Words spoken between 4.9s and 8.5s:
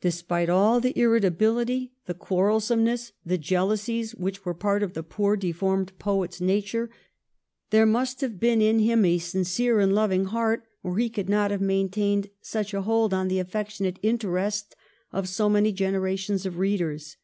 the poor deformed poet's nature, there must have